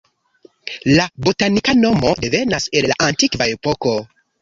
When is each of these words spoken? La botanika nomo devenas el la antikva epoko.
La 0.99 1.05
botanika 1.27 1.77
nomo 1.83 2.17
devenas 2.25 2.69
el 2.81 2.91
la 2.93 3.01
antikva 3.13 3.53
epoko. 3.57 3.99